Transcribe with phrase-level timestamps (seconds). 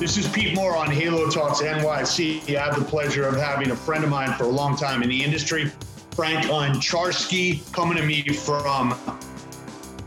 [0.00, 2.56] This is Pete Moore on Halo Talks NYC.
[2.56, 5.10] I have the pleasure of having a friend of mine for a long time in
[5.10, 5.70] the industry,
[6.12, 8.98] Frank Ancharski, coming to me from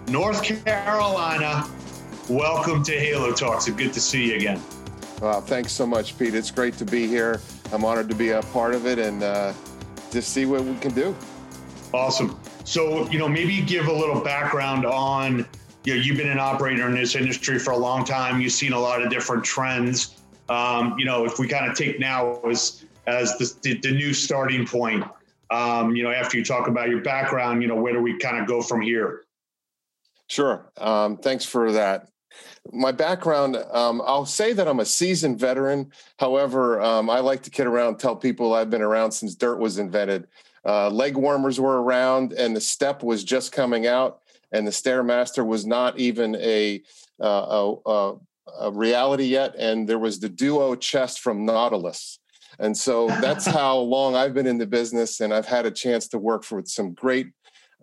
[0.08, 1.70] North Carolina.
[2.28, 3.68] Welcome to Halo Talks.
[3.68, 4.60] It's good to see you again.
[5.22, 6.34] Well, thanks so much, Pete.
[6.34, 7.40] It's great to be here.
[7.72, 9.54] I'm honored to be a part of it and uh,
[10.10, 11.16] just see what we can do.
[11.94, 12.40] Awesome.
[12.64, 15.46] So, you know, maybe give a little background on
[15.84, 18.40] you know, you've been an operator in this industry for a long time.
[18.40, 20.22] You've seen a lot of different trends.
[20.50, 24.66] Um, you know, if we kind of take now as as the, the new starting
[24.66, 25.04] point,
[25.52, 28.38] um, you know, after you talk about your background, you know, where do we kind
[28.38, 29.24] of go from here?
[30.28, 30.72] Sure.
[30.78, 32.10] Um, thanks for that.
[32.72, 35.92] My background, um, I'll say that I'm a seasoned veteran.
[36.18, 39.60] However, um, I like to kid around and tell people I've been around since dirt
[39.60, 40.28] was invented.
[40.66, 44.23] Uh, leg warmers were around and the step was just coming out
[44.54, 46.82] and the stairmaster was not even a,
[47.22, 48.14] uh, a,
[48.60, 49.56] a reality yet.
[49.58, 52.20] And there was the duo chest from Nautilus.
[52.60, 56.08] And so that's how long I've been in the business, and I've had a chance
[56.10, 57.28] to work for some great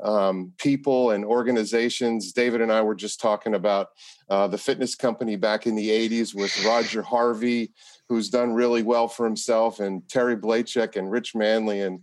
[0.02, 2.32] um, people and organizations.
[2.32, 3.88] David and I were just talking about
[4.30, 7.72] uh, the fitness company back in the 80s with Roger Harvey,
[8.08, 12.00] who's done really well for himself, and Terry Blachek and Rich Manley and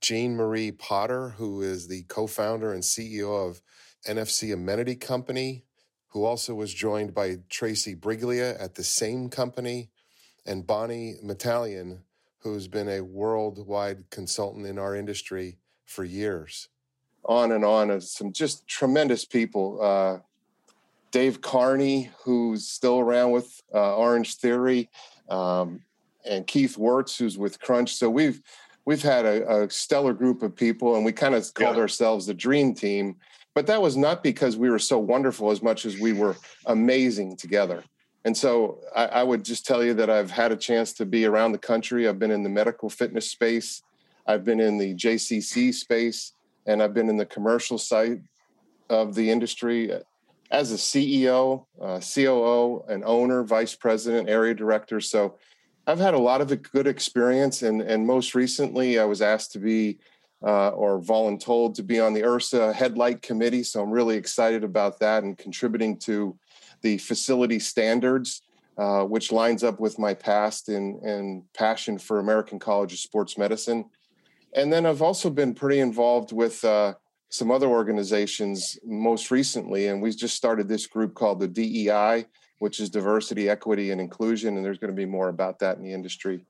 [0.00, 3.60] Jean Marie Potter, who is the co founder and CEO of
[4.06, 5.64] NFC Amenity Company,
[6.08, 9.90] who also was joined by Tracy Briglia at the same company,
[10.46, 12.00] and Bonnie Metallion,
[12.38, 16.68] who's been a worldwide consultant in our industry for years.
[17.24, 19.78] On and on of some just tremendous people.
[19.82, 20.18] Uh,
[21.10, 24.88] Dave Carney, who's still around with uh, Orange Theory,
[25.28, 25.82] um,
[26.24, 27.94] and Keith Worts, who's with Crunch.
[27.94, 28.40] So we've
[28.84, 31.82] we've had a, a stellar group of people, and we kind of called yeah.
[31.82, 33.16] ourselves the Dream Team
[33.58, 37.36] but that was not because we were so wonderful as much as we were amazing
[37.36, 37.82] together.
[38.24, 41.24] And so I, I, would just tell you that I've had a chance to be
[41.24, 42.06] around the country.
[42.06, 43.82] I've been in the medical fitness space,
[44.28, 46.34] I've been in the JCC space,
[46.66, 48.22] and I've been in the commercial side
[48.90, 49.90] of the industry
[50.52, 55.00] as a CEO, uh, COO, an owner, vice president, area director.
[55.00, 55.34] So
[55.84, 57.62] I've had a lot of good experience.
[57.62, 59.98] And, and most recently, I was asked to be
[60.42, 63.62] uh, or voluntold to be on the IHRSA headlight committee.
[63.62, 66.38] So I'm really excited about that and contributing to
[66.82, 68.42] the facility standards,
[68.76, 73.36] uh, which lines up with my past and, and passion for American College of Sports
[73.36, 73.86] Medicine.
[74.54, 76.94] And then I've also been pretty involved with uh,
[77.30, 82.26] some other organizations most recently, and we just started this group called the DEI,
[82.58, 84.56] which is diversity, equity, and inclusion.
[84.56, 86.46] And there's going to be more about that in the industry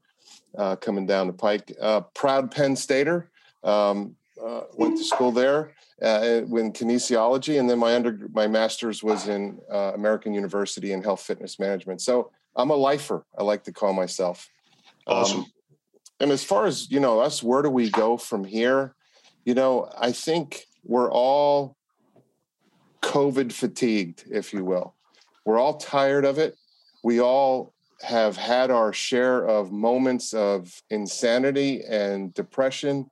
[0.57, 1.73] uh, coming down the pike.
[1.81, 3.31] Uh, proud Penn Stater.
[3.65, 9.03] Um, uh, went to school there uh, in kinesiology, and then my under my master's
[9.03, 12.01] was in uh, American University in health fitness management.
[12.01, 13.25] So I'm a lifer.
[13.37, 14.49] I like to call myself.
[15.07, 15.41] Awesome.
[15.41, 15.47] Um,
[16.21, 18.95] and as far as you know, us, where do we go from here?
[19.45, 21.77] You know, I think we're all
[23.03, 24.95] COVID fatigued, if you will.
[25.45, 26.57] We're all tired of it.
[27.03, 33.11] We all have had our share of moments of insanity and depression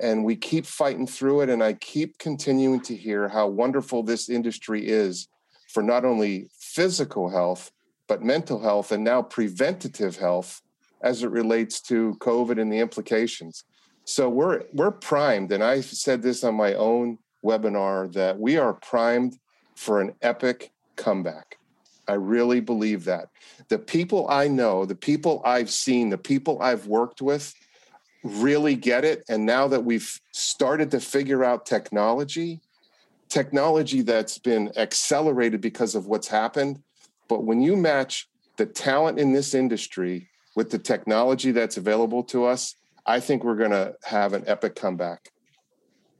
[0.00, 1.48] and we keep fighting through it.
[1.48, 5.28] And I keep continuing to hear how wonderful this industry is
[5.68, 7.70] for not only physical health,
[8.06, 10.60] but mental health and now preventative health
[11.02, 13.64] as it relates to COVID and the implications.
[14.04, 18.74] So we're we're primed, and I said this on my own webinar that we are
[18.74, 19.38] primed
[19.76, 21.58] for an epic comeback.
[22.06, 23.28] I really believe that.
[23.68, 27.54] The people I know, the people I've seen, the people I've worked with,
[28.24, 29.22] really get it.
[29.28, 32.60] And now that we've started to figure out technology,
[33.28, 36.82] technology that's been accelerated because of what's happened.
[37.28, 42.46] But when you match the talent in this industry with the technology that's available to
[42.46, 42.76] us,
[43.06, 45.30] I think we're going to have an epic comeback.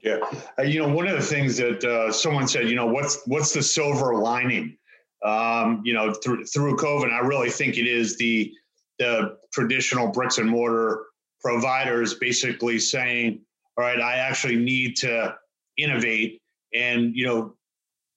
[0.01, 0.19] Yeah,
[0.59, 3.53] uh, you know, one of the things that uh, someone said, you know, what's what's
[3.53, 4.77] the silver lining?
[5.23, 8.53] Um, you know, through through COVID, I really think it is the
[8.99, 11.05] the traditional bricks and mortar
[11.45, 13.39] providers basically saying,
[13.77, 15.35] all right, I actually need to
[15.77, 16.41] innovate.
[16.73, 17.53] And, you know,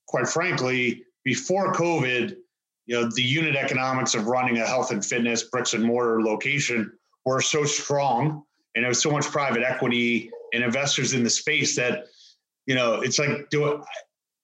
[0.07, 2.35] quite frankly, before COVID,
[2.87, 6.91] you know, the unit economics of running a health and fitness bricks and mortar location
[7.23, 8.41] were so strong
[8.73, 12.05] and there was so much private equity and investors in the space that,
[12.65, 13.81] you know, it's like, do it,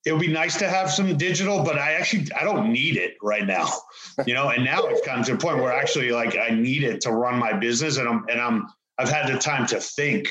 [0.06, 3.16] it would be nice to have some digital, but I actually I don't need it
[3.24, 3.70] right now,
[4.28, 4.50] you know.
[4.50, 7.40] And now it's come to a point where actually like I need it to run
[7.40, 8.68] my business, and I'm and I'm
[9.00, 10.30] I've had the time to think,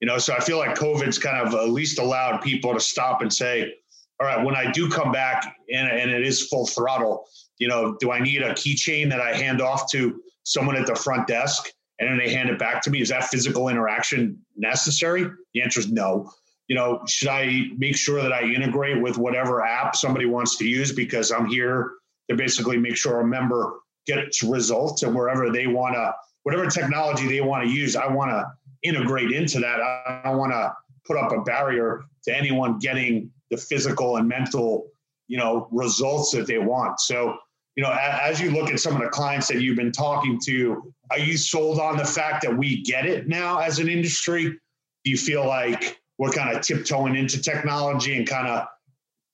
[0.00, 0.18] you know.
[0.18, 3.72] So I feel like COVID's kind of at least allowed people to stop and say,
[4.20, 7.26] all right, when I do come back and and it is full throttle,
[7.58, 10.96] You know, do I need a keychain that I hand off to someone at the
[10.96, 11.68] front desk
[12.00, 13.00] and then they hand it back to me?
[13.00, 15.30] Is that physical interaction necessary?
[15.54, 16.32] The answer is no.
[16.68, 20.66] You know, should I make sure that I integrate with whatever app somebody wants to
[20.66, 21.92] use because I'm here
[22.30, 26.14] to basically make sure a member gets results and wherever they want to,
[26.44, 28.46] whatever technology they want to use, I want to
[28.82, 29.80] integrate into that.
[29.80, 30.74] I don't want to
[31.06, 34.88] put up a barrier to anyone getting the physical and mental,
[35.28, 37.00] you know, results that they want.
[37.00, 37.36] So,
[37.76, 40.92] you know, as you look at some of the clients that you've been talking to,
[41.10, 44.44] are you sold on the fact that we get it now as an industry?
[44.44, 48.68] Do you feel like we're kind of tiptoeing into technology and kind of,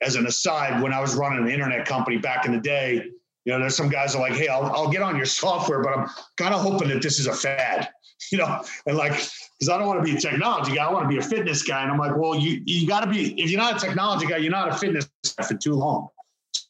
[0.01, 2.95] as an aside, when I was running an internet company back in the day,
[3.45, 5.91] you know, there's some guys are like, hey, I'll, I'll get on your software, but
[5.93, 6.09] I'm
[6.39, 7.91] kind of hoping that this is a fad,
[8.33, 11.05] you know, and like, because I don't want to be a technology guy, I want
[11.05, 11.83] to be a fitness guy.
[11.83, 14.39] And I'm like, well, you you got to be, if you're not a technology guy,
[14.39, 16.09] you're not a fitness guy for too long.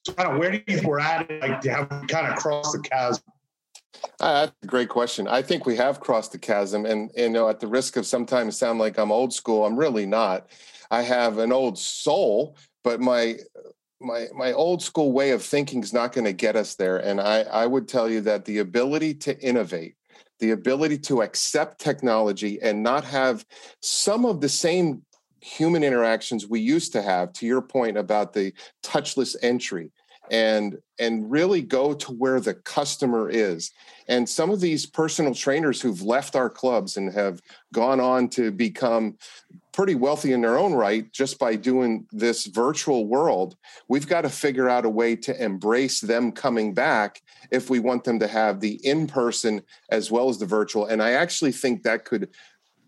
[0.05, 1.31] So kind of where do you think we're at?
[1.41, 3.23] Like, to have kind of crossed the chasm?
[4.21, 5.29] Uh, that's a great question.
[5.29, 8.07] I think we have crossed the chasm, and, and you know, at the risk of
[8.07, 10.49] sometimes sound like I'm old school, I'm really not.
[10.91, 13.37] I have an old soul, but my
[14.01, 16.99] my my old school way of thinking is not going to get us there.
[16.99, 19.95] And I I would tell you that the ability to innovate,
[20.39, 23.45] the ability to accept technology and not have
[23.83, 25.03] some of the same
[25.41, 28.53] human interactions we used to have to your point about the
[28.83, 29.91] touchless entry
[30.31, 33.71] and and really go to where the customer is.
[34.09, 37.41] And some of these personal trainers who've left our clubs and have
[37.73, 39.17] gone on to become
[39.73, 43.55] pretty wealthy in their own right just by doing this virtual world
[43.87, 47.23] we've got to figure out a way to embrace them coming back
[47.53, 50.87] if we want them to have the in person as well as the virtual.
[50.87, 52.29] And i actually think that could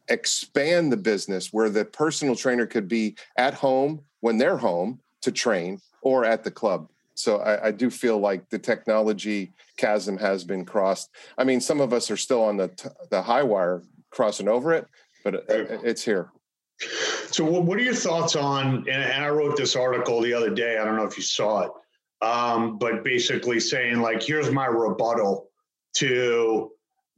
[0.09, 5.31] expand the business where the personal trainer could be at home when they're home to
[5.31, 6.89] train or at the club
[7.20, 11.11] so I, I, do feel like the technology chasm has been crossed.
[11.38, 12.70] I mean, some of us are still on the
[13.11, 14.87] the high wire crossing over it,
[15.25, 16.31] but it, it's here.
[17.26, 18.88] So, what are your thoughts on?
[18.88, 20.78] And, I wrote this article the other day.
[20.78, 21.70] I don't know if you saw it,
[22.22, 25.50] um, but basically saying like, here's my rebuttal
[25.96, 26.70] to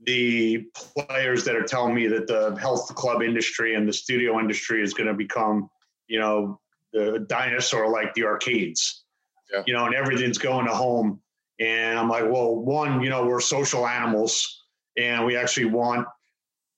[0.05, 4.83] the players that are telling me that the health club industry and the studio industry
[4.83, 5.71] is going to become,
[6.09, 6.61] you know,
[6.93, 9.02] the dinosaur like the arcades
[9.53, 9.63] yeah.
[9.67, 11.21] you know, and everything's going to home.
[11.61, 14.65] And I'm like, well, one, you know, we're social animals
[14.97, 16.07] and we actually want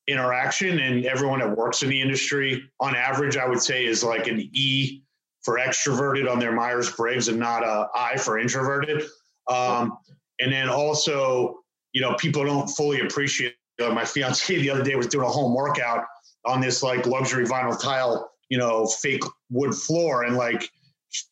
[0.07, 0.79] interaction.
[0.79, 4.49] And everyone that works in the industry, on average, I would say is like an
[4.53, 5.01] E
[5.43, 9.03] for extroverted on their Myers Briggs and not a I for introverted.
[9.47, 9.97] Um,
[10.39, 11.59] and then also,
[11.93, 13.55] you know, people don't fully appreciate.
[13.79, 16.05] My fiance the other day was doing a home workout
[16.45, 20.69] on this like luxury vinyl tile, you know, fake wood floor, and like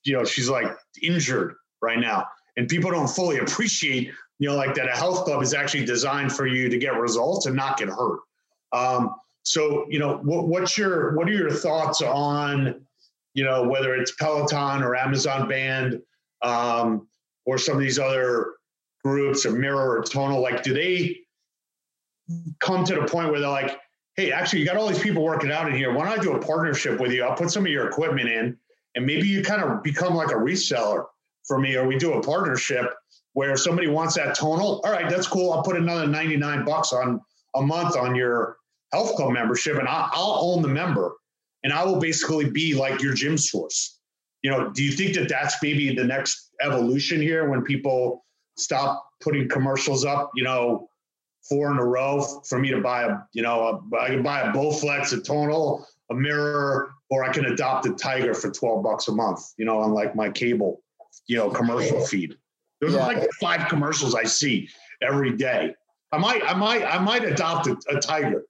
[0.03, 0.67] you know, she's like
[1.01, 2.25] injured right now.
[2.57, 6.31] And people don't fully appreciate, you know, like that a health club is actually designed
[6.31, 8.19] for you to get results and not get hurt.
[8.71, 12.85] Um, so, you know, what, what's your, what are your thoughts on,
[13.33, 16.01] you know, whether it's Peloton or Amazon Band
[16.41, 17.07] um,
[17.45, 18.53] or some of these other
[19.03, 21.17] groups or Mirror or Tonal, like, do they
[22.59, 23.79] come to the point where they're like,
[24.15, 25.91] hey, actually, you got all these people working out in here.
[25.93, 27.23] Why don't I do a partnership with you?
[27.23, 28.57] I'll put some of your equipment in
[28.95, 31.05] and maybe you kind of become like a reseller
[31.45, 32.93] for me, or we do a partnership
[33.33, 34.81] where somebody wants that tonal.
[34.85, 35.51] All right, that's cool.
[35.51, 37.19] I'll put another 99 bucks on
[37.55, 38.57] a month on your
[38.91, 41.13] health club membership and I'll, I'll own the member
[41.63, 43.99] and I will basically be like your gym source.
[44.43, 48.23] You know, do you think that that's maybe the next evolution here when people
[48.57, 50.87] stop putting commercials up, you know,
[51.47, 54.41] four in a row for me to buy a, you know, a, I can buy
[54.41, 59.07] a Bowflex, a tonal, a mirror, or I can adopt a Tiger for 12 bucks
[59.07, 60.81] a month, you know, on like my cable,
[61.27, 62.35] you know, commercial feed.
[62.81, 63.05] There's yeah.
[63.05, 64.67] like five commercials I see
[64.99, 65.75] every day.
[66.11, 68.45] I might, I might, I might adopt a, a Tiger.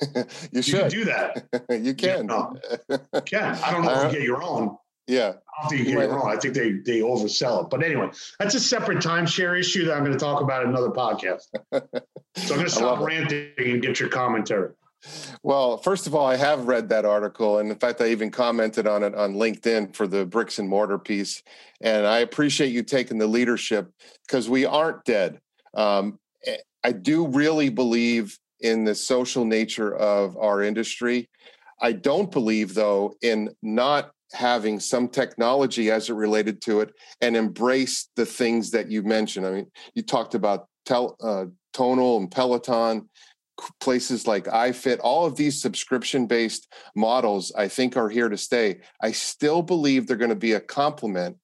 [0.52, 1.44] you should you do that.
[1.70, 2.30] you can.
[2.88, 3.56] You can.
[3.56, 4.76] I don't know uh, if you get your own.
[5.08, 5.32] Yeah.
[5.58, 6.30] I don't think you get your own.
[6.30, 7.70] I think they they oversell it.
[7.70, 10.90] But anyway, that's a separate timeshare issue that I'm going to talk about in another
[10.90, 11.42] podcast.
[11.72, 14.70] so I'm going to stop ranting and get your commentary.
[15.42, 17.58] Well, first of all, I have read that article.
[17.58, 20.98] And in fact, I even commented on it on LinkedIn for the bricks and mortar
[20.98, 21.42] piece.
[21.80, 23.90] And I appreciate you taking the leadership
[24.26, 25.40] because we aren't dead.
[25.74, 31.28] Um, eh, I do really believe in the social nature of our industry.
[31.80, 37.36] I don't believe, though, in not having some technology as it related to it and
[37.36, 39.46] embrace the things that you mentioned.
[39.46, 43.08] I mean, you talked about tel- uh, Tonal and Peloton
[43.80, 48.80] places like iFit, all of these subscription based models, I think are here to stay.
[49.00, 51.36] I still believe they're going to be a complement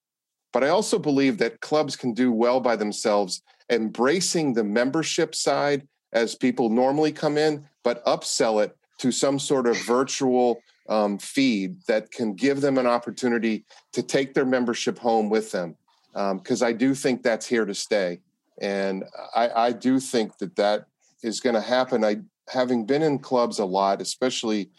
[0.52, 5.86] But I also believe that clubs can do well by themselves, embracing the membership side
[6.12, 11.76] as people normally come in, but upsell it to some sort of virtual um, feed
[11.86, 15.76] that can give them an opportunity to take their membership home with them.
[16.12, 18.20] Because um, I do think that's here to stay.
[18.60, 20.86] And I, I do think that that
[21.22, 22.04] is going to happen.
[22.04, 24.70] I, having been in clubs a lot, especially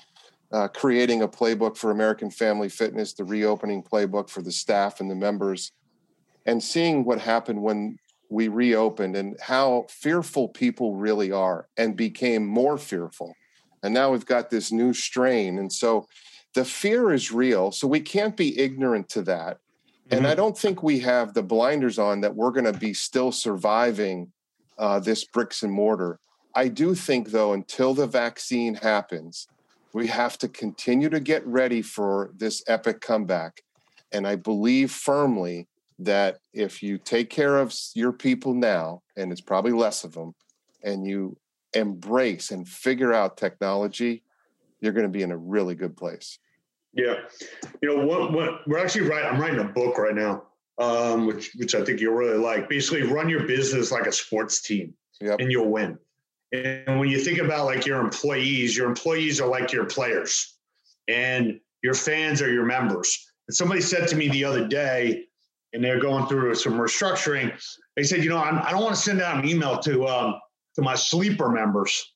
[0.51, 5.09] uh, creating a playbook for American Family Fitness, the reopening playbook for the staff and
[5.09, 5.71] the members,
[6.45, 7.97] and seeing what happened when
[8.29, 13.33] we reopened and how fearful people really are and became more fearful.
[13.83, 15.59] And now we've got this new strain.
[15.59, 16.07] And so
[16.53, 17.71] the fear is real.
[17.71, 19.57] So we can't be ignorant to that.
[19.57, 20.17] Mm-hmm.
[20.17, 20.37] And I mm-hmm.
[20.37, 24.31] don't think we have the blinders on that we're going to be still surviving
[24.77, 26.19] uh, this bricks and mortar.
[26.55, 29.47] I do think, though, until the vaccine happens,
[29.93, 33.61] we have to continue to get ready for this epic comeback.
[34.11, 35.67] And I believe firmly
[35.99, 40.33] that if you take care of your people now, and it's probably less of them,
[40.83, 41.37] and you
[41.73, 44.23] embrace and figure out technology,
[44.79, 46.39] you're going to be in a really good place.
[46.93, 47.15] Yeah,
[47.81, 48.33] you know what?
[48.33, 49.29] What we're actually writing.
[49.29, 50.43] I'm writing a book right now,
[50.77, 52.67] um, which which I think you'll really like.
[52.67, 55.39] Basically, run your business like a sports team, yep.
[55.39, 55.97] and you'll win.
[56.53, 60.57] And when you think about like your employees, your employees are like your players,
[61.07, 63.31] and your fans are your members.
[63.47, 65.25] And somebody said to me the other day,
[65.73, 67.53] and they're going through some restructuring.
[67.95, 70.07] They said, you know, I'm, I do not want to send out an email to
[70.07, 70.35] um,
[70.75, 72.13] to my sleeper members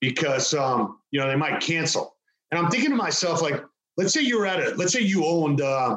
[0.00, 2.16] because um, you know they might cancel.
[2.50, 3.62] And I'm thinking to myself, like,
[3.96, 4.78] let's say you're at it.
[4.78, 5.96] Let's say you owned uh,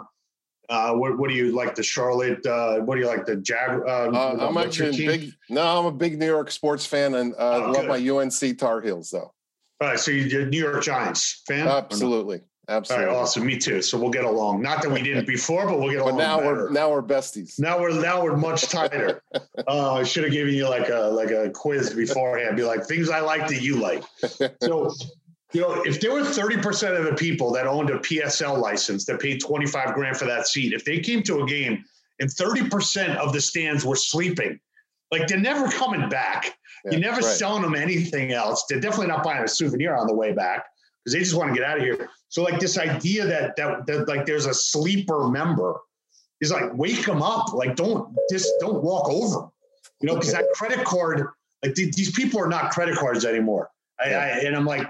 [0.70, 2.46] uh, what, what do you like the Charlotte?
[2.46, 3.82] Uh, what do you like the Jag?
[3.82, 5.32] Uh, uh I'm actually big.
[5.50, 8.82] No, I'm a big New York sports fan and uh, oh, love my UNC Tar
[8.82, 9.34] Heels though.
[9.82, 11.68] All right, so you're New York Giants fan?
[11.68, 13.06] Absolutely, absolutely.
[13.08, 13.46] All right, awesome.
[13.46, 13.82] Me too.
[13.82, 14.62] So we'll get along.
[14.62, 16.18] Not that we didn't before, but we'll get along.
[16.18, 16.54] But now better.
[16.54, 17.58] we're now we're besties.
[17.60, 19.24] Now we're now we're much tighter.
[19.68, 22.58] uh, I should have given you like a like a quiz beforehand.
[22.58, 24.04] Be like things I like that you like.
[24.62, 24.94] So
[25.54, 29.20] you know, if there were 30% of the people that owned a PSL license that
[29.20, 31.84] paid 25 grand for that seat, if they came to a game
[32.20, 34.60] and 30% of the stands were sleeping,
[35.12, 36.56] like they're never coming back.
[36.86, 37.26] Yeah, You're never right.
[37.26, 38.66] selling them anything else.
[38.70, 40.66] They're definitely not buying a souvenir on the way back
[41.04, 42.10] because they just want to get out of here.
[42.28, 45.80] So like this idea that, that that like there's a sleeper member
[46.42, 47.54] is like wake them up.
[47.54, 49.48] Like don't just don't walk over.
[50.02, 51.28] You know, because that credit card,
[51.64, 53.70] like th- these people are not credit cards anymore.
[54.00, 54.90] I, I, and I'm like,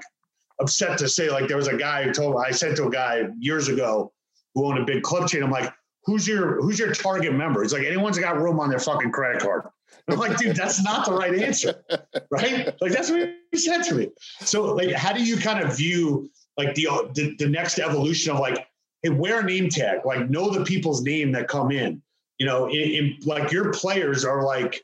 [0.59, 3.27] upset to say like there was a guy who told I said to a guy
[3.39, 4.11] years ago
[4.53, 5.43] who owned a big club chain.
[5.43, 5.73] I'm like,
[6.03, 7.61] who's your who's your target member?
[7.61, 9.67] He's like, anyone's got room on their fucking credit card.
[10.07, 11.83] I'm like, dude, that's not the right answer,
[12.31, 12.73] right?
[12.81, 14.09] Like that's what he said to me.
[14.41, 18.39] So like, how do you kind of view like the the, the next evolution of
[18.39, 18.67] like,
[19.03, 22.01] hey, wear a name tag, like know the people's name that come in.
[22.37, 24.81] You know, in, in like your players are like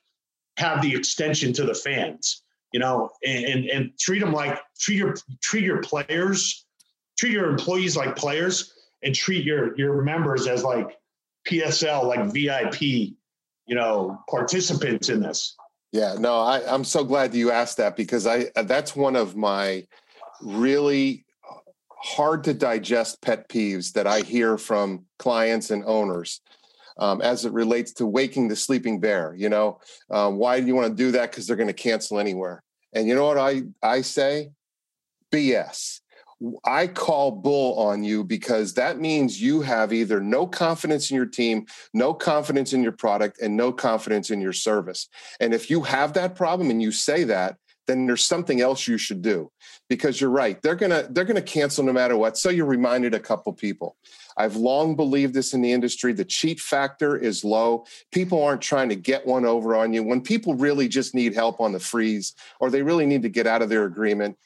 [0.57, 2.43] have the extension to the fans
[2.75, 6.65] you know, and and treat them like treat your treat your players,
[7.17, 10.99] treat your employees like players, and treat your your members as like
[11.47, 15.55] PSL, like VIP, you know, participants in this.
[15.93, 19.37] Yeah, no, I, I'm so glad that you asked that because I that's one of
[19.37, 19.87] my
[20.41, 21.25] really
[21.97, 26.41] hard to digest pet peeves that I hear from clients and owners
[26.97, 29.33] um, as it relates to waking the sleeping bear.
[29.33, 29.79] You know,
[30.11, 31.31] uh, why do you want to do that?
[31.31, 32.61] Because they're going to cancel anywhere.
[32.95, 34.51] And you know what I, I say?
[35.31, 35.99] BS.
[36.65, 41.25] I call bull on you because that means you have either no confidence in your
[41.25, 45.07] team, no confidence in your product, and no confidence in your service.
[45.39, 48.97] And if you have that problem and you say that, then there's something else you
[48.97, 49.51] should do.
[49.87, 52.37] Because you're right they're gonna they're gonna cancel no matter what.
[52.37, 53.97] So you reminded a couple people.
[54.37, 57.85] I've long believed this in the industry the cheat factor is low.
[58.11, 60.03] People aren't trying to get one over on you.
[60.03, 63.47] When people really just need help on the freeze or they really need to get
[63.47, 64.37] out of their agreement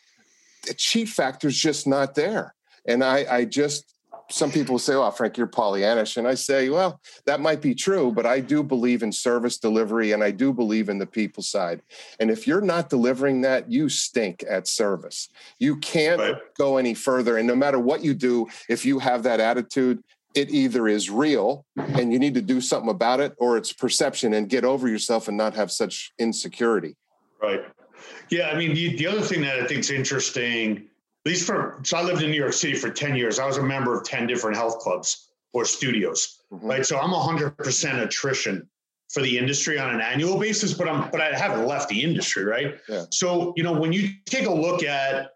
[0.68, 2.54] the cheat factor is just not there.
[2.86, 3.94] And i i just
[4.30, 8.12] some people say, "Oh, Frank, you're Pollyannish," and I say, "Well, that might be true,
[8.12, 11.82] but I do believe in service delivery, and I do believe in the people side.
[12.20, 15.30] And if you're not delivering that, you stink at service.
[15.58, 16.38] You can't right.
[16.58, 17.38] go any further.
[17.38, 20.04] And no matter what you do, if you have that attitude,
[20.36, 24.34] it either is real and you need to do something about it, or it's perception
[24.34, 26.96] and get over yourself and not have such insecurity."
[27.42, 27.62] Right.
[28.30, 30.89] Yeah, I mean, the, the other thing that I think is interesting
[31.26, 33.40] least for so I lived in New York City for 10 years.
[33.40, 36.40] I was a member of 10 different health clubs or studios.
[36.52, 36.68] Mm-hmm.
[36.68, 36.86] Right.
[36.86, 38.68] So I'm hundred percent attrition
[39.10, 42.44] for the industry on an annual basis, but I'm but I haven't left the industry,
[42.44, 42.78] right?
[42.88, 43.06] Yeah.
[43.12, 45.32] So, you know, when you take a look at,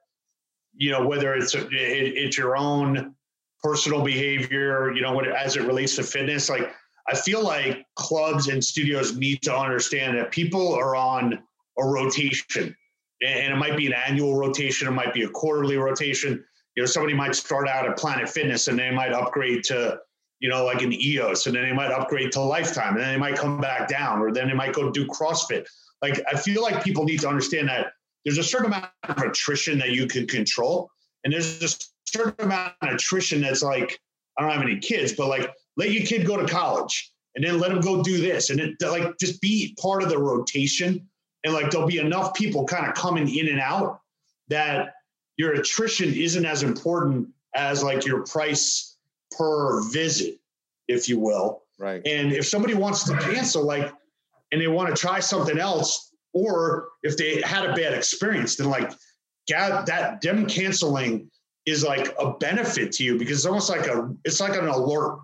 [0.75, 3.15] you know, whether it's a, it, it's your own
[3.63, 6.71] personal behavior, you know, what as it relates to fitness, like
[7.07, 11.39] I feel like clubs and studios need to understand that people are on
[11.77, 12.75] a rotation,
[13.23, 16.43] and it might be an annual rotation, it might be a quarterly rotation.
[16.75, 19.99] You know, somebody might start out at Planet Fitness and they might upgrade to,
[20.39, 23.19] you know, like an EOS, and then they might upgrade to Lifetime, and then they
[23.19, 25.65] might come back down, or then they might go do CrossFit.
[26.01, 27.93] Like, I feel like people need to understand that
[28.25, 30.89] there's a certain amount of attrition that you can control,
[31.23, 31.69] and there's a
[32.05, 33.99] certain amount of attrition that's like,
[34.37, 37.59] I don't have any kids, but like let your kid go to college and then
[37.59, 41.07] let him go do this and it like just be part of the rotation
[41.43, 43.99] and like there'll be enough people kind of coming in and out
[44.47, 44.93] that
[45.37, 48.97] your attrition isn't as important as like your price
[49.37, 50.39] per visit
[50.87, 51.63] if you will.
[51.79, 52.01] Right.
[52.05, 53.91] And if somebody wants to cancel like
[54.51, 58.69] and they want to try something else or if they had a bad experience then
[58.69, 58.91] like
[59.47, 61.29] that them canceling
[61.65, 65.19] is like a benefit to you because it's almost like a it's like an alert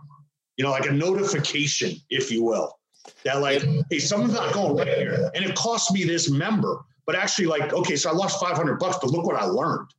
[0.60, 2.78] you know, like a notification, if you will,
[3.24, 6.80] that like, hey, something's not going right here, and it cost me this member.
[7.06, 9.90] But actually, like, okay, so I lost five hundred bucks, but look what I learned.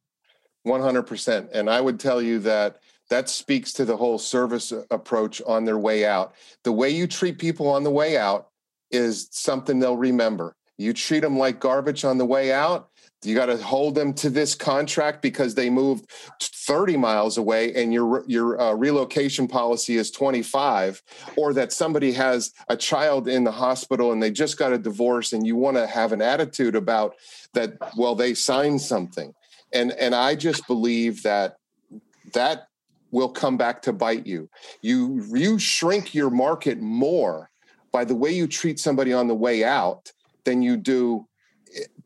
[0.63, 4.73] One hundred percent, and I would tell you that that speaks to the whole service
[4.91, 6.35] approach on their way out.
[6.63, 8.51] The way you treat people on the way out
[8.93, 10.55] is something they'll remember.
[10.79, 12.90] You treat them like garbage on the way out,
[13.23, 16.11] you got to hold them to this contract because they moved
[16.41, 21.03] 30 miles away and your your uh, relocation policy is 25
[21.37, 25.33] or that somebody has a child in the hospital and they just got a divorce
[25.33, 27.15] and you want to have an attitude about
[27.53, 29.35] that well they signed something.
[29.73, 31.57] And and I just believe that
[32.33, 32.69] that
[33.11, 34.49] will come back to bite you.
[34.81, 37.51] You you shrink your market more
[37.93, 40.13] by the way you treat somebody on the way out
[40.45, 41.27] than you do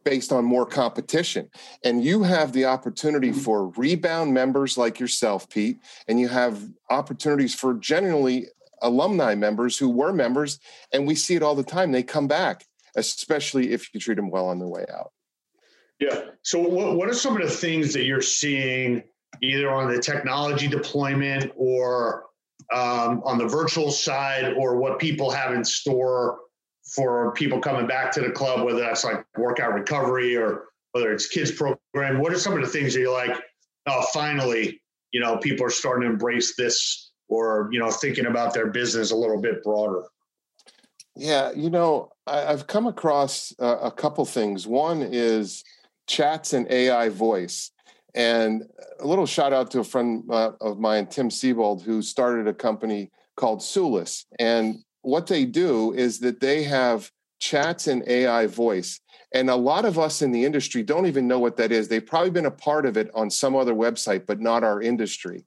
[0.05, 1.51] based on more competition.
[1.83, 3.41] And you have the opportunity mm-hmm.
[3.41, 8.49] for rebound members like yourself, Pete, and you have opportunities for generally
[8.83, 10.61] alumni members who were members,
[10.93, 11.91] and we see it all the time.
[11.91, 15.11] They come back, especially if you treat them well on their way out.
[15.99, 16.21] Yeah.
[16.43, 19.03] So, what, what are some of the things that you're seeing
[19.43, 22.27] either on the technology deployment or
[22.73, 26.39] um, on the virtual side, or what people have in store
[26.87, 31.27] for people coming back to the club, whether that's like workout recovery or whether it's
[31.27, 32.21] kids program?
[32.21, 33.37] What are some of the things that you're like,
[33.87, 34.81] oh, finally,
[35.13, 39.11] you know, people are starting to embrace this or, you know, thinking about their business
[39.11, 40.05] a little bit broader?
[41.17, 44.67] Yeah, you know, I, have come across a, couple things.
[44.67, 45.63] One is
[46.07, 47.71] chats and AI voice.
[48.15, 48.65] And
[49.01, 52.55] a little shout out to a friend uh, of mine, Tim Siebold, who started a
[52.55, 54.25] company called Sulis.
[54.39, 59.01] And what they do is that they have chats and AI voice.
[59.33, 61.89] And a lot of us in the industry don't even know what that is.
[61.89, 65.45] They've probably been a part of it on some other website, but not our industry.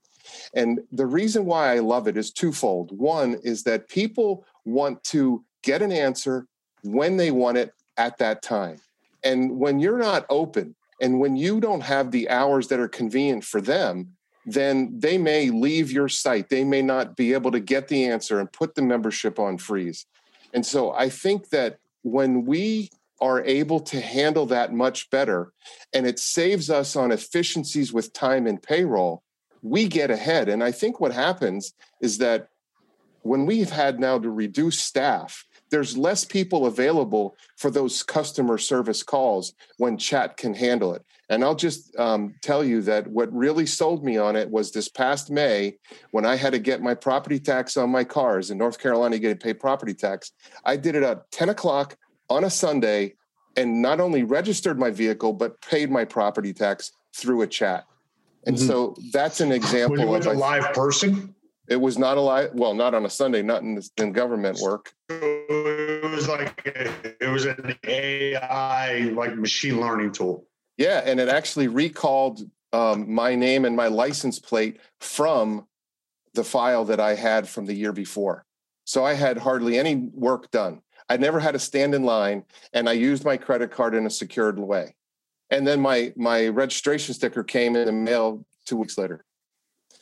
[0.54, 2.98] And the reason why I love it is twofold.
[2.98, 6.48] One is that people want to get an answer
[6.84, 8.78] when they want it at that time.
[9.24, 13.44] And when you're not open and when you don't have the hours that are convenient
[13.44, 14.17] for them,
[14.48, 16.48] then they may leave your site.
[16.48, 20.06] They may not be able to get the answer and put the membership on freeze.
[20.54, 25.52] And so I think that when we are able to handle that much better
[25.94, 29.22] and it saves us on efficiencies with time and payroll,
[29.62, 30.48] we get ahead.
[30.48, 32.48] And I think what happens is that
[33.24, 39.04] when we've had now to reduce staff, there's less people available for those customer service
[39.04, 41.04] calls when chat can handle it.
[41.30, 44.88] And I'll just um, tell you that what really sold me on it was this
[44.88, 45.78] past May
[46.12, 49.22] when I had to get my property tax on my cars in North Carolina, you
[49.22, 50.32] get to pay property tax.
[50.64, 51.98] I did it at 10 o'clock
[52.30, 53.16] on a Sunday
[53.58, 57.86] and not only registered my vehicle, but paid my property tax through a chat.
[58.46, 58.68] And mm-hmm.
[58.68, 60.08] so that's an example.
[60.08, 61.36] Was it a live person?
[61.68, 64.94] It was not a live, well, not on a Sunday, not in, in government work.
[66.28, 70.48] Like, it was an AI, like machine learning tool.
[70.78, 72.42] Yeah, and it actually recalled
[72.74, 75.66] um, my name and my license plate from
[76.34, 78.46] the file that I had from the year before.
[78.86, 80.82] So I had hardly any work done.
[81.10, 84.10] I never had to stand in line, and I used my credit card in a
[84.10, 84.96] secured way.
[85.50, 89.24] And then my my registration sticker came in the mail two weeks later.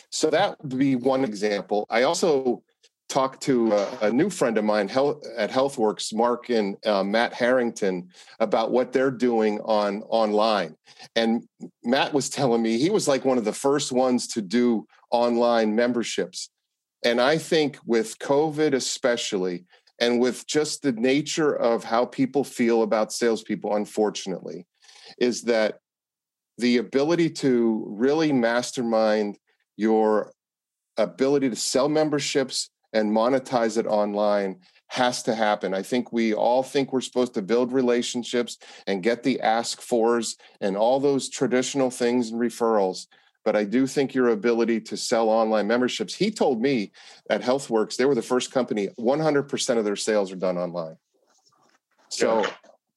[0.09, 1.85] So that would be one example.
[1.89, 2.63] I also
[3.09, 4.89] talked to a, a, new friend of mine
[5.37, 10.75] at HealthWorks, Mark and uh, Matt Harrington, about what they're doing on online.
[11.15, 11.47] And
[11.83, 15.75] Matt was telling me he was like one of the first ones to do online
[15.75, 16.49] memberships.
[17.03, 19.65] And I think with COVID, especially,
[19.99, 24.65] and with just the nature of how people feel about salespeople, unfortunately,
[25.19, 25.79] is that
[26.57, 29.37] the ability to really mastermind
[29.77, 30.31] your
[30.97, 34.55] ability to sell memberships and monetize it online
[34.87, 35.73] has to happen.
[35.73, 40.37] I think we all think we're supposed to build relationships and get the ask fors
[40.61, 43.07] and all those traditional things and referrals.
[43.43, 46.15] But I do think your ability to sell online memberships.
[46.15, 46.93] He told me
[47.29, 48.87] at HealthWorks they were the first company.
[48.97, 50.95] 100% of their sales are done online.
[52.07, 52.49] So yeah.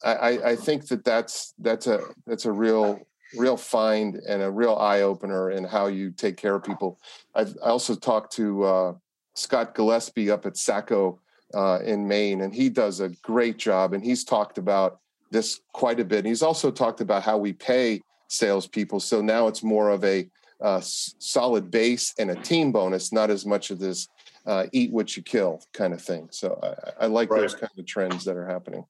[0.04, 3.00] I, I think that that's that's a that's a real
[3.36, 7.00] real find and a real eye opener in how you take care of people.
[7.34, 8.92] I've I also talked to uh,
[9.38, 11.20] Scott Gillespie up at Saco
[11.54, 13.94] uh, in Maine, and he does a great job.
[13.94, 16.18] And he's talked about this quite a bit.
[16.18, 19.00] And he's also talked about how we pay salespeople.
[19.00, 20.28] So now it's more of a
[20.60, 24.08] uh, solid base and a team bonus, not as much of this
[24.46, 26.28] uh, eat what you kill kind of thing.
[26.30, 27.42] So I, I like right.
[27.42, 28.84] those kind of trends that are happening.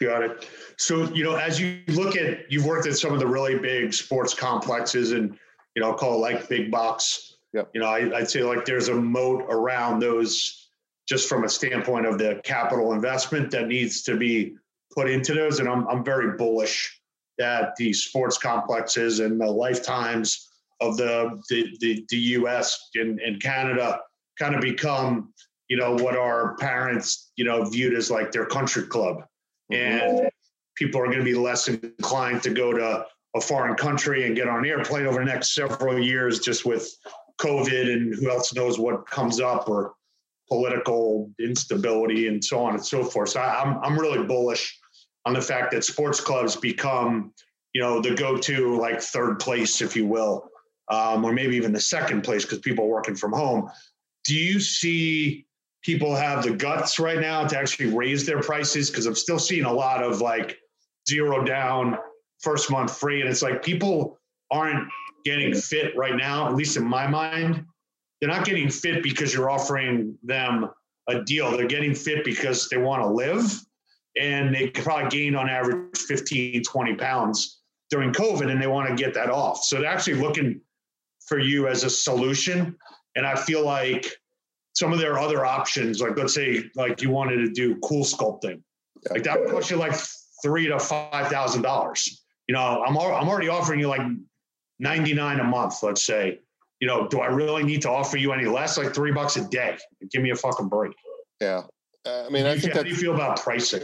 [0.00, 0.48] Got it.
[0.76, 3.94] So, you know, as you look at, you've worked at some of the really big
[3.94, 5.38] sports complexes and,
[5.74, 7.35] you know, call it like big box.
[7.56, 7.70] Yep.
[7.72, 10.68] You know, I, would say like there's a moat around those
[11.08, 14.54] just from a standpoint of the capital investment that needs to be
[14.94, 15.58] put into those.
[15.58, 17.00] And I'm, I'm very bullish
[17.38, 20.50] that the sports complexes and the lifetimes
[20.82, 24.00] of the, the, the, the US and, and Canada
[24.38, 25.32] kind of become,
[25.68, 29.24] you know, what our parents, you know, viewed as like their country club
[29.72, 29.74] mm-hmm.
[29.74, 30.30] and
[30.74, 34.46] people are going to be less inclined to go to a foreign country and get
[34.46, 36.94] on an airplane over the next several years just with
[37.38, 39.94] COVID and who else knows what comes up or
[40.48, 43.30] political instability and so on and so forth.
[43.30, 44.78] So I'm I'm really bullish
[45.24, 47.32] on the fact that sports clubs become,
[47.72, 50.48] you know, the go-to like third place, if you will,
[50.88, 53.68] um, or maybe even the second place because people are working from home.
[54.24, 55.46] Do you see
[55.82, 59.64] people have the guts right now to actually raise their prices because I'm still seeing
[59.64, 60.58] a lot of like
[61.08, 61.96] zero down,
[62.40, 63.20] first month free.
[63.20, 64.18] And it's like people
[64.50, 64.88] aren't
[65.26, 67.64] getting fit right now, at least in my mind.
[68.20, 70.70] They're not getting fit because you're offering them
[71.08, 71.50] a deal.
[71.56, 73.44] They're getting fit because they want to live
[74.18, 77.60] and they probably gained on average 15, 20 pounds
[77.90, 79.64] during COVID and they want to get that off.
[79.64, 80.60] So they're actually looking
[81.26, 82.76] for you as a solution.
[83.16, 84.06] And I feel like
[84.74, 88.62] some of their other options, like let's say like you wanted to do CoolSculpting,
[89.10, 89.94] like that would cost you like
[90.42, 92.22] three to five thousand dollars.
[92.46, 94.02] You know, I'm I'm already offering you like
[94.78, 95.82] ninety nine a month.
[95.82, 96.40] Let's say,
[96.80, 98.78] you know, do I really need to offer you any less?
[98.78, 99.76] Like three bucks a day.
[100.10, 100.92] Give me a fucking break.
[101.40, 101.62] Yeah,
[102.06, 103.82] uh, I mean, I think how do you feel about pricing?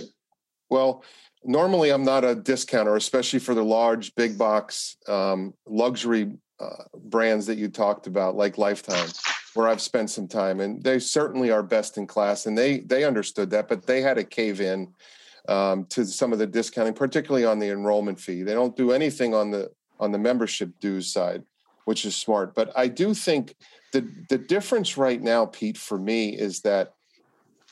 [0.70, 1.04] Well,
[1.44, 7.46] normally I'm not a discounter, especially for the large big box um, luxury uh, brands
[7.46, 9.08] that you talked about, like Lifetime
[9.54, 13.04] where I've spent some time, and they certainly are best in class, and they they
[13.04, 14.92] understood that, but they had to cave in
[15.48, 18.42] um, to some of the discounting, particularly on the enrollment fee.
[18.42, 19.70] They don't do anything on the
[20.02, 21.44] on the membership dues side,
[21.84, 22.54] which is smart.
[22.54, 23.54] But I do think
[23.92, 26.94] the the difference right now, Pete, for me is that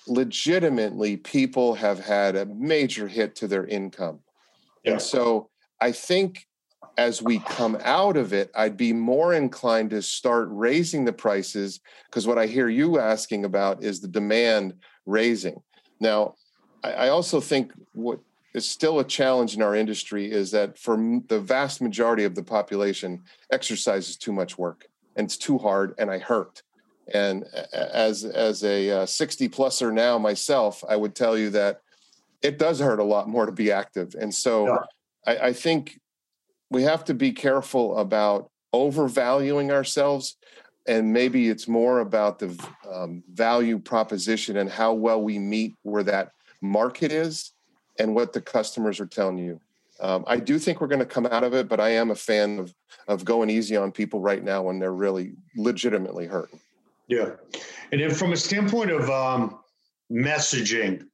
[0.07, 4.21] legitimately people have had a major hit to their income,
[4.85, 4.93] yeah.
[4.93, 6.47] and so I think
[6.97, 11.81] as we come out of it, I'd be more inclined to start raising the prices
[12.07, 14.75] because what I hear you asking about is the demand
[15.07, 15.63] raising.
[15.99, 16.35] Now,
[16.83, 18.21] I also think what
[18.55, 20.97] is still a challenge in our industry is that for
[21.29, 24.87] the vast majority of the population, exercise is too much work
[25.17, 26.63] and it's too hard, and I hurt.
[27.13, 31.81] And as as a 60 pluser now myself, I would tell you that
[32.43, 34.15] it does hurt a lot more to be active.
[34.15, 34.79] And so yeah.
[35.27, 36.01] I, I think
[36.71, 40.37] we have to be careful about overvaluing ourselves
[40.87, 46.03] and maybe it's more about the um, value proposition and how well we meet where
[46.05, 46.33] that
[46.63, 47.53] market is
[48.01, 49.61] and what the customers are telling you.
[50.01, 52.15] Um, i do think we're going to come out of it but i am a
[52.15, 52.75] fan of
[53.07, 56.59] of going easy on people right now when they're really legitimately hurting
[57.07, 57.31] yeah.
[57.91, 59.59] And then from a standpoint of um,
[60.11, 61.05] messaging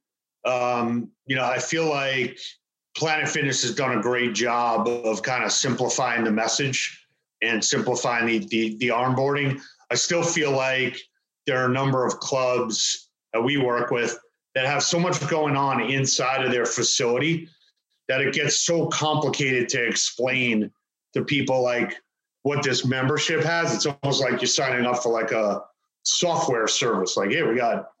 [0.45, 2.39] um, you know i feel like
[2.97, 7.05] Planet Fitness has done a great job of kind of simplifying the message
[7.43, 9.61] and simplifying the, the, the onboarding.
[9.91, 10.97] I still feel like
[11.45, 14.17] there are a number of clubs that we work with
[14.57, 17.47] that have so much going on inside of their facility
[18.07, 20.71] that it gets so complicated to explain
[21.13, 21.95] to people like
[22.41, 23.75] what this membership has.
[23.75, 25.61] It's almost like you're signing up for like a
[26.01, 27.15] software service.
[27.15, 27.91] Like, hey, we got,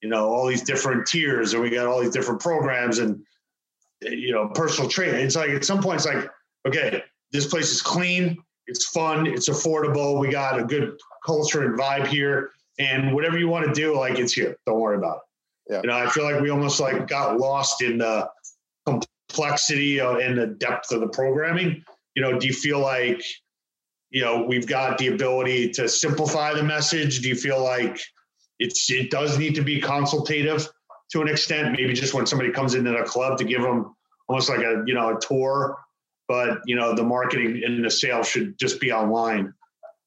[0.00, 3.22] you know, all these different tiers and we got all these different programs and
[4.00, 5.26] you know, personal training.
[5.26, 6.30] It's like at some point, it's like,
[6.66, 10.18] okay, this place is clean, it's fun, it's affordable.
[10.18, 14.18] We got a good culture and vibe here, and whatever you want to do, like
[14.18, 14.56] it's here.
[14.64, 15.29] Don't worry about it.
[15.70, 15.80] Yeah.
[15.84, 18.28] You know, I feel like we almost like got lost in the
[18.86, 21.84] complexity uh, and the depth of the programming.
[22.16, 23.22] You know, do you feel like
[24.10, 27.20] you know we've got the ability to simplify the message?
[27.20, 28.00] Do you feel like
[28.58, 30.68] it's it does need to be consultative
[31.12, 31.70] to an extent.
[31.78, 33.94] Maybe just when somebody comes into the club to give them
[34.28, 35.78] almost like a you know a tour,
[36.26, 39.54] but you know the marketing and the sales should just be online,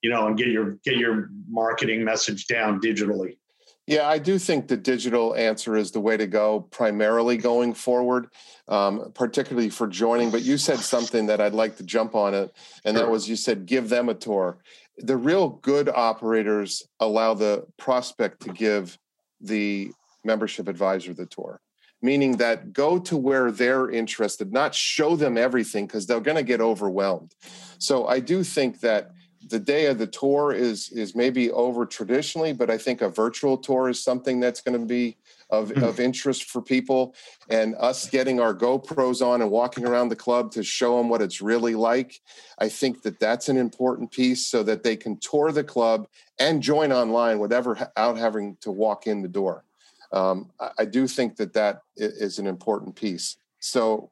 [0.02, 3.38] you know, and get your get your marketing message down digitally.
[3.86, 8.28] Yeah, I do think the digital answer is the way to go, primarily going forward,
[8.70, 10.32] um, particularly for joining.
[10.32, 13.06] But you said something that I'd like to jump on it, and sure.
[13.06, 14.60] that was you said give them a tour.
[15.00, 18.98] The real good operators allow the prospect to give
[19.42, 19.92] the
[20.24, 21.60] membership advisor the tour,
[22.02, 26.44] meaning that go to where they're interested, not show them everything because they're going to
[26.44, 27.36] get overwhelmed.
[27.80, 29.12] So I do think that
[29.54, 33.56] the day of the tour is is maybe over traditionally, but I think a virtual
[33.56, 35.16] tour is something that's going to be
[35.52, 35.88] of, mm.
[35.88, 37.14] of interest for people.
[37.50, 41.22] And us getting our GoPros on and walking around the club to show them what
[41.22, 42.20] it's really like,
[42.58, 46.08] I think that that's an important piece so that they can tour the club
[46.40, 49.66] and join online without having to walk in the door.
[50.12, 53.38] Um, I, I do think that that is an important piece.
[53.60, 54.10] So,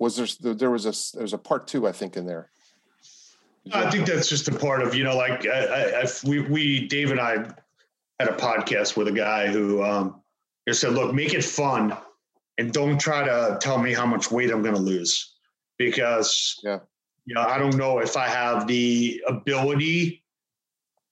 [0.00, 2.50] was there there was a there's a part two I think in there.
[3.70, 7.10] I think that's just a part of you know, like I, I, we we Dave
[7.10, 7.48] and I
[8.18, 10.20] had a podcast with a guy who um,
[10.66, 11.96] just said, "Look, make it fun,
[12.58, 15.34] and don't try to tell me how much weight I'm going to lose,
[15.78, 16.80] because yeah,
[17.24, 20.24] you know, I don't know if I have the ability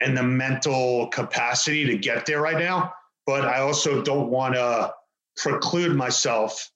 [0.00, 2.92] and the mental capacity to get there right now,
[3.26, 4.92] but I also don't want to
[5.36, 6.68] preclude myself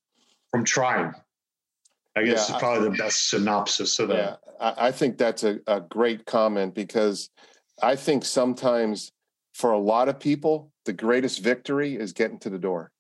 [0.52, 1.14] from trying."
[2.16, 4.40] I guess yeah, it's probably the best synopsis of that.
[4.60, 7.30] Yeah, I, think that's a, a great comment because
[7.82, 9.10] I think sometimes
[9.52, 12.92] for a lot of people, the greatest victory is getting to the door.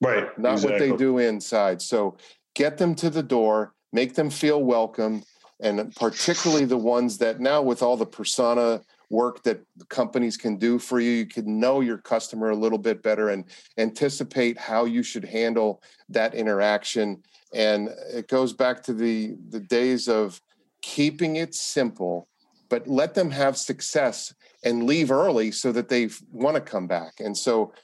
[0.00, 0.26] Right.
[0.38, 0.70] Not exactly.
[0.70, 1.82] what they do inside.
[1.82, 2.16] So
[2.54, 5.22] get them to the door, make them feel welcome,
[5.60, 8.80] and particularly the ones that now with all the persona
[9.12, 11.10] work that companies can do for you.
[11.10, 13.44] You can know your customer a little bit better and
[13.76, 17.22] anticipate how you should handle that interaction.
[17.54, 20.40] And it goes back to the the days of
[20.80, 22.26] keeping it simple
[22.68, 27.20] but let them have success and leave early so that they want to come back.
[27.20, 27.74] And so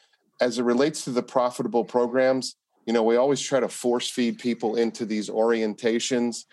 [0.41, 4.39] as it relates to the profitable programs you know we always try to force feed
[4.39, 6.47] people into these orientations.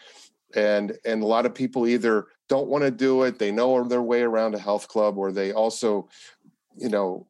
[0.54, 4.02] And and a lot of people either don't want to do it they know their
[4.02, 6.08] way around a health club or they also
[6.78, 7.26] you know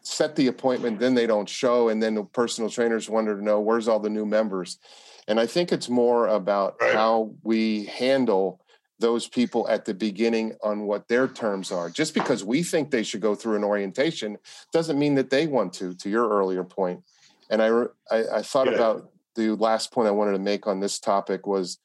[0.00, 3.60] set the appointment then they don't show and then the personal trainers wonder to know
[3.60, 4.78] where's all the new members
[5.26, 6.94] and I think it's more about right.
[6.94, 8.60] how we handle
[8.98, 11.90] those people at the beginning on what their terms are.
[11.90, 14.38] Just because we think they should go through an orientation
[14.72, 17.02] doesn't mean that they want to, to your earlier point.
[17.50, 17.68] And I,
[18.10, 18.74] I, I thought yeah.
[18.74, 21.78] about the last point I wanted to make on this topic was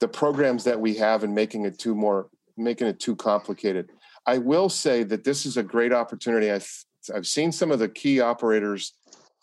[0.00, 3.90] the programs that we have and making it too more, making it too complicated.
[4.26, 6.50] I will say that this is a great opportunity.
[6.50, 8.94] I've, I've seen some of the key operators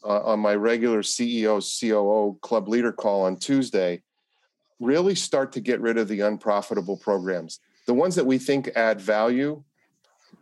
[0.04, 4.02] uh, on my regular CEO, COO club leader call on Tuesday,
[4.80, 7.60] really start to get rid of the unprofitable programs.
[7.88, 9.64] The ones that we think add value,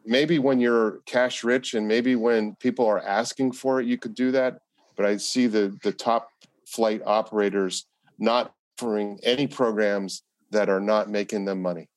[0.05, 4.15] maybe when you're cash rich and maybe when people are asking for it, you could
[4.15, 4.61] do that.
[4.95, 6.31] But I see the, the top
[6.65, 7.85] flight operators
[8.17, 11.89] not offering any programs that are not making them money.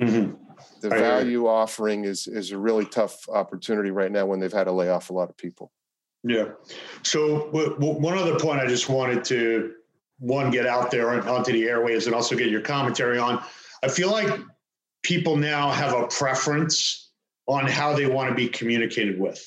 [0.00, 0.34] Mm-hmm.
[0.80, 4.72] The value offering is is a really tough opportunity right now when they've had to
[4.72, 5.72] lay off a lot of people.
[6.22, 6.50] Yeah.
[7.02, 9.74] So w- w- one other point I just wanted to
[10.18, 13.42] one get out there onto the airwaves and also get your commentary on.
[13.82, 14.38] I feel like
[15.02, 17.10] people now have a preference
[17.46, 19.42] on how they want to be communicated with.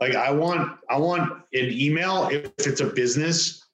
[0.00, 3.64] Like I want I want an email if it's a business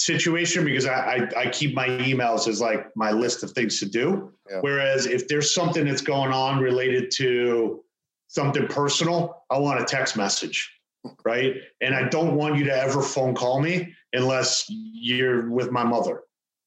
[0.00, 3.86] situation because I, I, I keep my emails as like my list of things to
[3.86, 4.32] do.
[4.50, 4.58] Yeah.
[4.60, 7.82] Whereas if there's something that's going on related to
[8.28, 10.70] something personal, I want a text message
[11.24, 11.56] right?
[11.80, 16.22] And I don't want you to ever phone call me unless you're with my mother,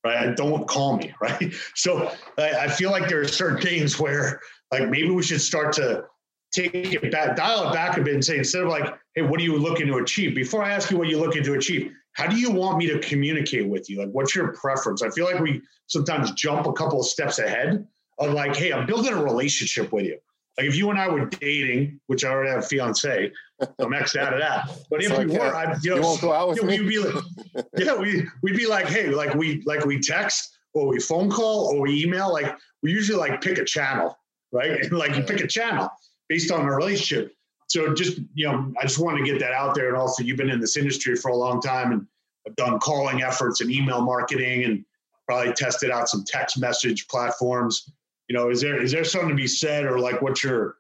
[0.06, 0.18] right?
[0.18, 1.54] I don't call me, right?
[1.76, 4.40] So I, I feel like there are certain things where
[4.72, 6.06] like maybe we should start to
[6.52, 9.40] take it back, dial it back a bit and say, instead of like, hey, what
[9.40, 10.36] are you looking to achieve?
[10.36, 13.00] Before I ask you what you're looking to achieve, how do you want me to
[13.00, 14.00] communicate with you?
[14.00, 15.02] Like, what's your preference?
[15.02, 17.88] I feel like we sometimes jump a couple of steps ahead
[18.20, 20.20] of like, hey, I'm building a relationship with you.
[20.58, 23.32] Like if you and I were dating, which I already have a fiance,
[23.80, 24.70] I'm X'd out of that.
[24.90, 26.70] But if so we were, I, you know, you won't go out with you know.
[26.70, 27.24] We'd be like,
[27.78, 31.74] yeah, we we'd be like, hey, like we like we text or we phone call
[31.74, 32.32] or we email.
[32.32, 34.16] Like we usually like pick a channel,
[34.52, 34.72] right?
[34.72, 35.90] And like you pick a channel
[36.30, 37.34] based on a relationship.
[37.68, 39.90] So just you know, I just want to get that out there.
[39.90, 42.08] And also, you've been in this industry for a long time and
[42.46, 44.86] have done calling efforts and email marketing and
[45.26, 47.90] probably tested out some text message platforms
[48.28, 50.78] you know, is there is there something to be said, or like what's your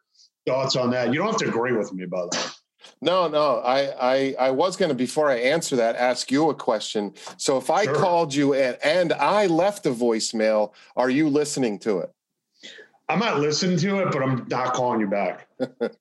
[0.47, 1.13] thoughts on that?
[1.13, 2.55] You don't have to agree with me about that.
[3.01, 3.59] No, no.
[3.59, 7.13] I I, I was going to before I answer that ask you a question.
[7.37, 7.95] So if I sure.
[7.95, 12.11] called you and, and I left a voicemail, are you listening to it?
[13.13, 15.47] I'm not listening to it, but I'm not calling you back.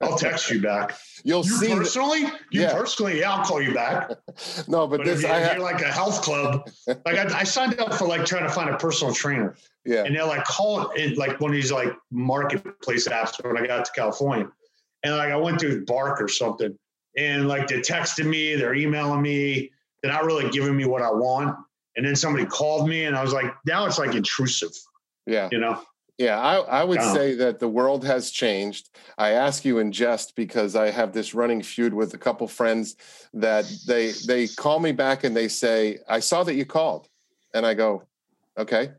[0.01, 0.96] I'll text you back.
[1.25, 2.20] You'll you see personally.
[2.51, 2.72] You yeah.
[2.72, 4.12] personally, yeah, I'll call you back.
[4.66, 7.79] no, but, but this if, you, are like a health club, like I, I, signed
[7.79, 9.55] up for like trying to find a personal trainer.
[9.85, 13.66] Yeah, and they're like call it like one of these like marketplace apps when I
[13.66, 14.48] got to California,
[15.03, 16.75] and like I went through Bark or something,
[17.18, 19.70] and like they're texting me, they're emailing me,
[20.03, 21.59] they're not really giving me what I want,
[21.94, 24.72] and then somebody called me, and I was like, now it's like intrusive.
[25.27, 25.79] Yeah, you know.
[26.18, 28.90] Yeah, I, I would say that the world has changed.
[29.16, 32.96] I ask you in jest because I have this running feud with a couple friends
[33.35, 37.09] that they they call me back and they say, "I saw that you called,"
[37.55, 38.05] and I go,
[38.59, 38.92] "Okay."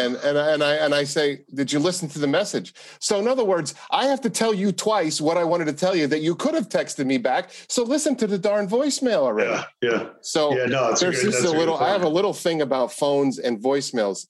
[0.00, 3.28] and and and I and I say, "Did you listen to the message?" So in
[3.28, 6.20] other words, I have to tell you twice what I wanted to tell you that
[6.20, 7.50] you could have texted me back.
[7.68, 9.50] So listen to the darn voicemail already.
[9.50, 10.08] Yeah, yeah.
[10.22, 11.76] So yeah, no, there's just a little.
[11.76, 14.26] I have a little thing about phones and voicemails.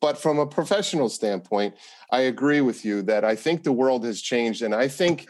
[0.00, 1.74] But from a professional standpoint,
[2.10, 4.62] I agree with you that I think the world has changed.
[4.62, 5.28] And I think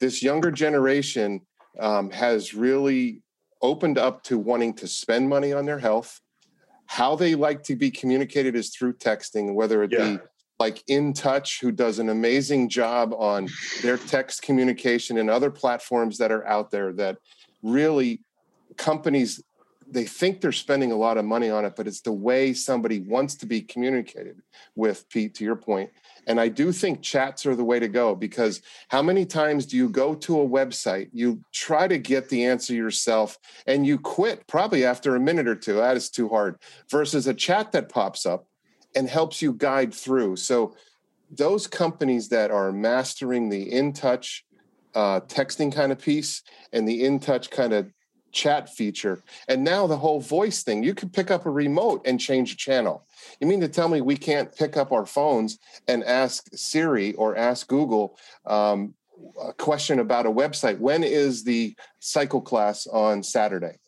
[0.00, 1.40] this younger generation
[1.78, 3.22] um, has really
[3.62, 6.20] opened up to wanting to spend money on their health.
[6.86, 10.16] How they like to be communicated is through texting, whether it yeah.
[10.16, 10.18] be
[10.58, 13.48] like In Touch, who does an amazing job on
[13.82, 17.18] their text communication and other platforms that are out there that
[17.62, 18.20] really
[18.76, 19.42] companies
[19.90, 23.00] they think they're spending a lot of money on it, but it's the way somebody
[23.00, 24.42] wants to be communicated
[24.74, 25.90] with, Pete, to your point.
[26.26, 29.76] And I do think chats are the way to go because how many times do
[29.76, 34.46] you go to a website, you try to get the answer yourself, and you quit
[34.46, 35.74] probably after a minute or two?
[35.74, 36.58] That is too hard,
[36.90, 38.46] versus a chat that pops up
[38.94, 40.36] and helps you guide through.
[40.36, 40.74] So,
[41.30, 44.46] those companies that are mastering the in touch
[44.94, 47.92] uh, texting kind of piece and the in touch kind of
[48.32, 49.22] chat feature.
[49.48, 52.56] And now the whole voice thing, you can pick up a remote and change a
[52.56, 53.04] channel.
[53.40, 57.36] You mean to tell me we can't pick up our phones and ask Siri or
[57.36, 58.94] ask Google um,
[59.42, 60.78] a question about a website?
[60.78, 63.78] When is the cycle class on Saturday?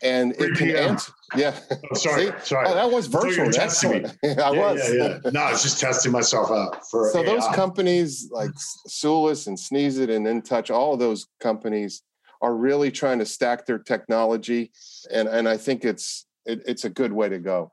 [0.00, 1.12] And it can answer.
[1.34, 1.58] Yeah.
[1.90, 2.32] Oh, sorry.
[2.42, 2.66] sorry.
[2.68, 3.50] Oh, that was virtual.
[3.50, 4.04] That's me.
[4.24, 4.94] I yeah, was.
[4.94, 5.30] Yeah, yeah.
[5.30, 7.10] No, I was just testing myself out for.
[7.10, 7.26] So AI.
[7.26, 8.50] those companies like
[8.88, 12.02] Sulis and Sneeze It and InTouch, all of those companies
[12.40, 14.72] are really trying to stack their technology,
[15.10, 17.72] and and I think it's it, it's a good way to go.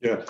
[0.00, 0.22] Yeah.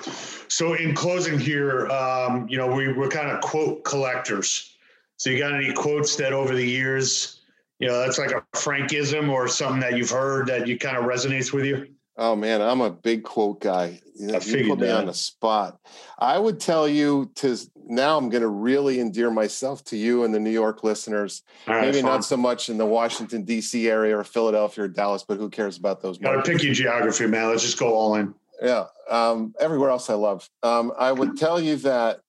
[0.48, 4.76] So in closing here, um, you know, we, we're kind of quote collectors.
[5.16, 7.40] So you got any quotes that over the years,
[7.78, 11.04] you know, that's like a Frankism or something that you've heard that you kind of
[11.04, 11.88] resonates with you?
[12.18, 14.00] Oh man, I'm a big quote guy.
[14.14, 14.96] You, know, you put me that.
[14.96, 15.78] on the spot.
[16.18, 18.16] I would tell you to now.
[18.16, 21.42] I'm going to really endear myself to you and the New York listeners.
[21.66, 23.88] Right, Maybe not so much in the Washington D.C.
[23.90, 26.16] area or Philadelphia or Dallas, but who cares about those?
[26.16, 27.50] Got to pick your geography, man.
[27.50, 28.34] Let's just go all in.
[28.62, 30.48] Yeah, um, everywhere else I love.
[30.62, 32.20] Um, I would tell you that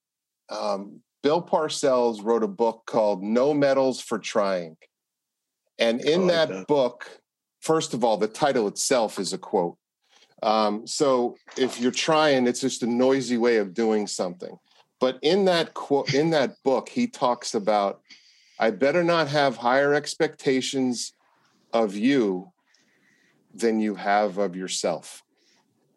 [0.49, 4.75] um, Bill Parcells wrote a book called "No Medals for Trying,"
[5.79, 7.21] and in like that, that book
[7.61, 9.77] first of all, the title itself is a quote.
[10.43, 14.57] Um, so if you're trying, it's just a noisy way of doing something.
[14.99, 18.01] But in that quote, in that book, he talks about,
[18.59, 21.13] I better not have higher expectations
[21.73, 22.51] of you
[23.53, 25.23] than you have of yourself.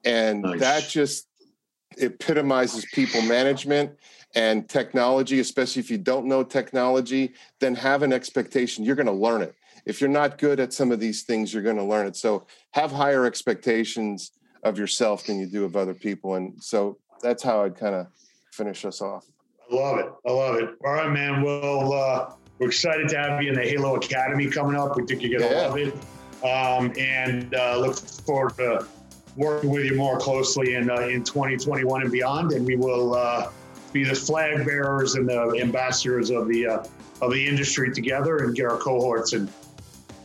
[0.04, 0.60] And nice.
[0.60, 1.26] that just
[1.98, 3.98] epitomizes people management
[4.34, 8.84] and technology, especially if you don't know technology, then have an expectation.
[8.84, 9.54] You're going to learn it
[9.86, 12.16] if you're not good at some of these things, you're going to learn it.
[12.16, 16.34] So have higher expectations of yourself than you do of other people.
[16.34, 18.06] And so that's how I'd kind of
[18.52, 19.26] finish us off.
[19.70, 20.06] I love it.
[20.26, 20.70] I love it.
[20.84, 21.42] All right, man.
[21.42, 24.96] Well, uh, we're excited to have you in the Halo Academy coming up.
[24.96, 25.66] We think you're going to yeah.
[25.66, 25.94] love it.
[26.44, 28.86] Um, and uh, look forward to
[29.36, 32.52] working with you more closely in, uh, in 2021 and beyond.
[32.52, 33.50] And we will uh,
[33.92, 36.84] be the flag bearers and the ambassadors of the, uh,
[37.22, 39.48] of the industry together and get our cohorts and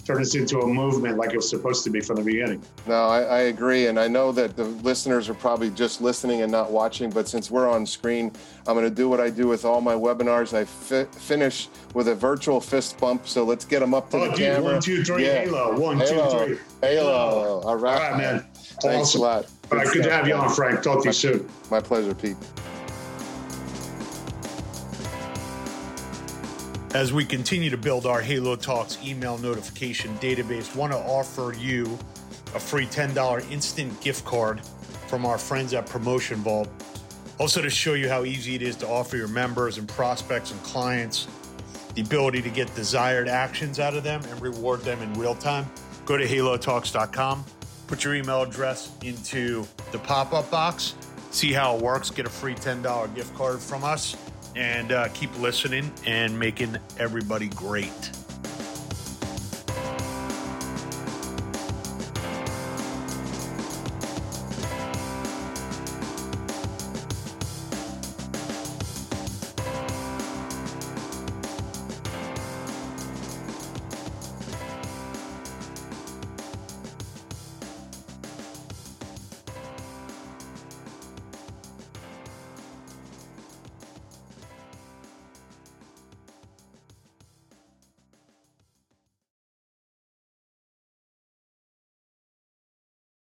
[0.05, 2.61] turn this into a movement like it was supposed to be from the beginning.
[2.87, 3.87] No, I, I, agree.
[3.87, 7.49] And I know that the listeners are probably just listening and not watching, but since
[7.49, 8.31] we're on screen,
[8.67, 10.53] I'm going to do what I do with all my webinars.
[10.55, 13.27] I fi- finish with a virtual fist bump.
[13.27, 14.73] So let's get them up to oh, the dude, camera.
[14.73, 15.41] One, two, three, yeah.
[15.41, 15.79] Halo.
[15.79, 16.45] One, Halo.
[16.45, 16.57] two, three.
[16.81, 17.61] Halo.
[17.65, 18.01] All right.
[18.01, 18.45] All right, man.
[18.81, 19.21] Thanks awesome.
[19.21, 19.51] a lot.
[19.71, 20.83] All right, good to have you on, Frank.
[20.83, 21.49] Talk to you soon.
[21.71, 22.37] My pleasure, Pete.
[26.95, 31.99] As we continue to build our Halo Talks email notification database, want to offer you
[32.55, 34.61] a free $10 instant gift card
[35.09, 36.69] from our friends at Promotion Vault.
[37.37, 40.63] Also, to show you how easy it is to offer your members and prospects and
[40.63, 41.27] clients
[41.95, 45.69] the ability to get desired actions out of them and reward them in real time,
[46.05, 47.43] go to halotalks.com,
[47.87, 50.95] put your email address into the pop up box,
[51.31, 54.15] see how it works, get a free $10 gift card from us,
[54.55, 58.11] and uh, keep listening and making everybody great.